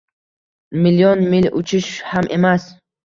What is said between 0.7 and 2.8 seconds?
Million mil uchish ham emas.